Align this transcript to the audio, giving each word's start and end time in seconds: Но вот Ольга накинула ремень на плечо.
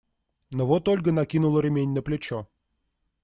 Но 0.49 0.65
вот 0.65 0.87
Ольга 0.87 1.11
накинула 1.11 1.59
ремень 1.59 1.93
на 1.93 2.01
плечо. 2.01 2.47